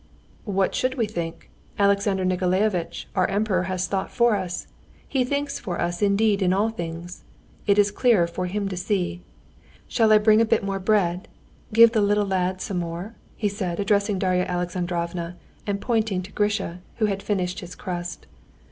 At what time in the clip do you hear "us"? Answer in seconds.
4.35-4.65, 5.79-6.01